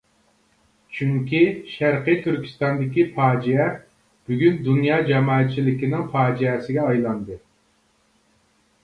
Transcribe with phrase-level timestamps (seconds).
[0.99, 1.41] چۈنكى
[1.73, 3.67] شەرقى تۈركىستاندىكى پاجىئە
[4.31, 7.39] بۈگۈن دۇنيا جامائەتچىلىكىنىڭ پاجىئەسىگە ئايلاندى.